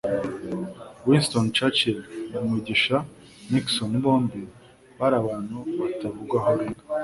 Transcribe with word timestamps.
Winston 1.07 1.45
Churchill 1.57 1.99
na 2.31 2.39
Mugisha 2.47 2.97
Nixon 3.51 3.91
bombi 4.03 4.41
bari 4.99 5.15
abantu 5.21 5.57
batavugwaho 5.79 6.49
rumwe 6.57 6.79